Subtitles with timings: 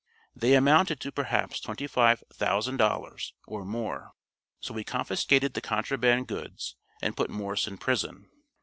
[0.35, 4.13] They amounted to perhaps twenty five thousand dollars, or more.
[4.59, 8.27] So we confiscated the contraband goods, and put Morse in prison.